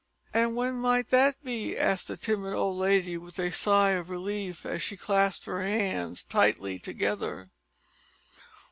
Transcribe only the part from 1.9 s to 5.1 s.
the timid old lady with a sigh of relief as she